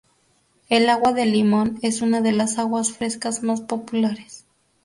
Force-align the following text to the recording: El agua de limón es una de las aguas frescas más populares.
El 0.69 0.89
agua 0.89 1.13
de 1.13 1.27
limón 1.27 1.77
es 1.83 2.01
una 2.01 2.21
de 2.21 2.31
las 2.31 2.57
aguas 2.57 2.91
frescas 2.91 3.43
más 3.43 3.61
populares. 3.61 4.47